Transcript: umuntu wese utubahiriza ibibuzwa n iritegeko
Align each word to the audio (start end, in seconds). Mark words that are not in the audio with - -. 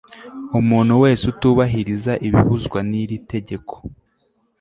umuntu 0.59 0.93
wese 1.03 1.23
utubahiriza 1.31 2.11
ibibuzwa 2.27 2.79
n 2.89 2.91
iritegeko 3.01 3.73